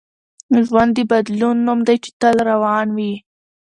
[0.65, 3.13] ژوند د بدلون نوم دی چي تل روان وي.